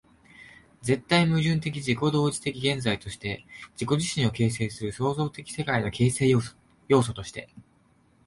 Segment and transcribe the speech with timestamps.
[0.81, 3.45] 絶対矛盾的自己同一的現在として、
[3.79, 6.27] 自己自身を形成する創造的世界の形成
[6.87, 7.49] 要素として、